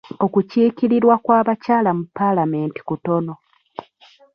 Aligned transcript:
Okukiikirirwa 0.25 1.15
kw'abakyala 1.23 1.89
mu 1.97 2.03
paalamenti 2.17 2.79
kutono. 2.87 3.33